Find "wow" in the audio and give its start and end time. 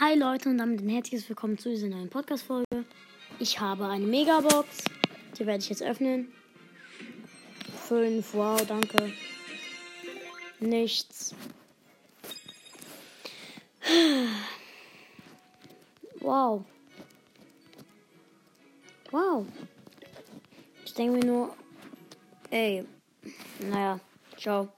8.32-8.64, 16.20-16.64, 19.10-19.46